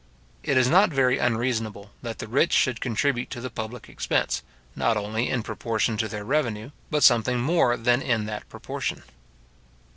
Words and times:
It 0.41 0.57
is 0.57 0.67
not 0.67 0.89
very 0.89 1.19
unreasonable 1.19 1.91
that 2.01 2.17
the 2.17 2.27
rich 2.27 2.53
should 2.53 2.81
contribute 2.81 3.29
to 3.29 3.39
the 3.39 3.51
public 3.51 3.87
expense, 3.87 4.41
not 4.75 4.97
only 4.97 5.29
in 5.29 5.43
proportion 5.43 5.95
to 5.97 6.07
their 6.07 6.23
revenue, 6.25 6.71
but 6.89 7.03
something 7.03 7.39
more 7.39 7.77
than 7.77 8.01
in 8.01 8.25
that 8.25 8.49
proportion. 8.49 9.03